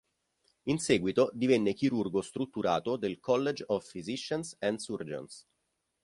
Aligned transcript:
In 0.63 0.79
seguito 0.79 1.29
divenne 1.31 1.75
chirurgo 1.75 2.23
strutturato 2.23 2.97
del 2.97 3.19
College 3.19 3.65
of 3.67 3.87
Physicians 3.87 4.55
and 4.57 4.79
Surgeons. 4.79 5.45